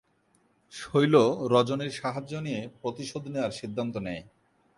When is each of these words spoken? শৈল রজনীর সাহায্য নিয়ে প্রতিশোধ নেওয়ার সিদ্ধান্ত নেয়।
শৈল 0.73 1.15
রজনীর 1.53 1.91
সাহায্য 1.91 2.33
নিয়ে 2.37 2.61
প্রতিশোধ 2.81 3.23
নেওয়ার 3.27 3.51
সিদ্ধান্ত 3.51 3.95
নেয়। 3.97 4.23